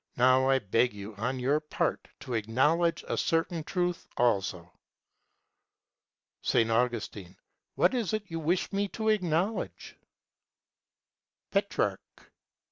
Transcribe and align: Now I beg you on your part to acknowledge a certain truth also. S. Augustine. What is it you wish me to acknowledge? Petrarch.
Now 0.17 0.49
I 0.49 0.57
beg 0.57 0.93
you 0.95 1.13
on 1.17 1.37
your 1.37 1.59
part 1.59 2.07
to 2.21 2.33
acknowledge 2.33 3.03
a 3.07 3.15
certain 3.19 3.63
truth 3.63 4.07
also. 4.17 4.73
S. 6.43 6.55
Augustine. 6.55 7.37
What 7.75 7.93
is 7.93 8.11
it 8.11 8.23
you 8.25 8.39
wish 8.39 8.73
me 8.73 8.87
to 8.87 9.09
acknowledge? 9.09 9.95
Petrarch. 11.51 12.31